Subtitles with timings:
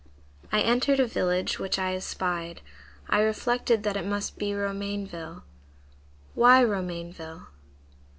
[0.51, 2.61] "I entered a village which I espied.
[3.07, 5.43] I reflected that it must be Romainville.
[6.33, 7.45] (Why Romainville?)